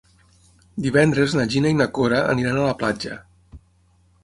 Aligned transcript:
Divendres 0.85 1.35
na 1.41 1.45
Gina 1.55 1.75
i 1.75 1.77
na 1.83 1.87
Cora 1.99 2.23
aniran 2.37 2.59
a 2.63 2.67
la 2.71 2.75
platja. 2.83 3.21